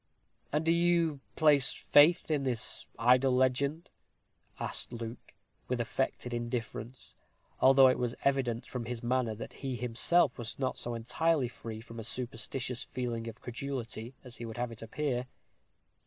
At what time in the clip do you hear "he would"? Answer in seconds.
14.37-14.57